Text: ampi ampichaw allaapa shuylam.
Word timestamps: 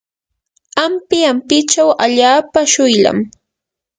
ampi 0.83 1.19
ampichaw 1.31 1.89
allaapa 2.05 2.59
shuylam. 2.73 3.17